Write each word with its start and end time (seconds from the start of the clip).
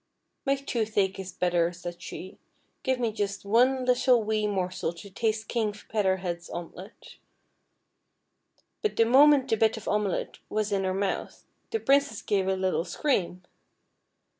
"My 0.47 0.55
toothache 0.55 1.19
is 1.19 1.31
better," 1.31 1.71
said 1.71 2.01
she, 2.01 2.39
"give 2.81 2.99
me 2.99 3.11
just 3.11 3.45
one 3.45 3.85
little 3.85 4.23
wee 4.23 4.47
morsel 4.47 4.93
to 4.93 5.11
taste 5.11 5.47
King 5.47 5.73
Feather 5.73 6.17
Head's 6.17 6.49
omelet." 6.49 7.17
But 8.81 8.95
the 8.95 9.05
moment 9.05 9.47
the 9.49 9.57
bit 9.57 9.77
of 9.77 9.87
omelet 9.87 10.39
was 10.49 10.71
in 10.71 10.85
her 10.85 10.95
mouth, 10.95 11.45
the 11.69 11.79
Princess 11.79 12.23
gave 12.23 12.47
a 12.47 12.55
little 12.55 12.83
scream. 12.83 13.43